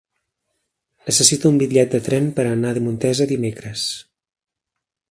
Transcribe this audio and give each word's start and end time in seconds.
Necessito 1.09 1.51
un 1.53 1.59
bitllet 1.63 1.93
de 1.97 2.01
tren 2.09 2.33
per 2.41 2.47
anar 2.55 2.73
a 2.81 2.85
Montesa 2.87 3.31
dimecres. 3.35 3.87